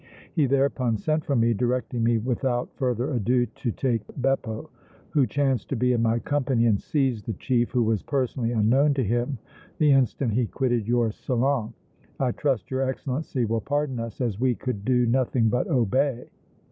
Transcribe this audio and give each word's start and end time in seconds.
He 0.33 0.47
thereupon 0.47 0.97
sent 0.97 1.23
for 1.25 1.35
me, 1.35 1.53
directing 1.53 2.01
me 2.03 2.17
without 2.17 2.73
further 2.75 3.11
ado 3.13 3.45
to 3.45 3.71
take 3.71 4.01
Beppo, 4.19 4.71
who 5.11 5.27
chanced 5.27 5.69
to 5.69 5.75
be 5.75 5.93
in 5.93 6.01
my 6.01 6.17
company, 6.17 6.65
and 6.65 6.81
seize 6.81 7.21
the 7.21 7.33
chief, 7.33 7.69
who 7.69 7.83
was 7.83 8.01
personally 8.01 8.51
unknown 8.51 8.95
to 8.95 9.03
him, 9.03 9.37
the 9.77 9.91
instant 9.91 10.33
he 10.33 10.47
quitted 10.47 10.87
your 10.87 11.11
salon. 11.11 11.75
I 12.19 12.31
trust 12.31 12.71
your 12.71 12.81
Excellency 12.81 13.45
will 13.45 13.61
pardon 13.61 13.99
us, 13.99 14.19
as 14.21 14.39
we 14.39 14.55
could 14.55 14.83
do 14.83 15.05
nothing 15.05 15.49
but 15.49 15.67
obey." 15.67 16.31